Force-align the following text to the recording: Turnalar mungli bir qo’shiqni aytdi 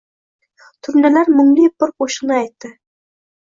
Turnalar 0.87 1.29
mungli 1.41 1.67
bir 1.83 1.93
qo’shiqni 2.01 2.35
aytdi 2.39 2.73